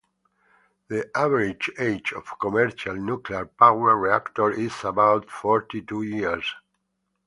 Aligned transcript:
The 0.87 1.11
average 1.15 1.69
age 1.77 2.11
of 2.13 2.39
commercial 2.39 2.95
nuclear 2.95 3.45
power 3.45 3.95
reactors 3.95 4.57
is 4.57 4.83
about 4.83 5.29
forty-two 5.29 6.01
years. 6.01 6.55